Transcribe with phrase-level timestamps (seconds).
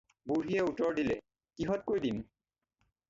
[0.29, 1.19] "বুঢ়ীয়ে উত্তৰ দিলে-
[1.59, 2.23] "কিহতকৈ দিম?"